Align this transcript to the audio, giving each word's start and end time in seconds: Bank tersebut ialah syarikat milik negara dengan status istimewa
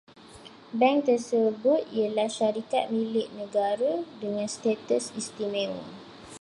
Bank 0.79 0.99
tersebut 1.09 1.81
ialah 1.97 2.25
syarikat 2.37 2.83
milik 2.97 3.27
negara 3.41 3.93
dengan 4.21 4.47
status 4.55 5.05
istimewa 5.21 5.85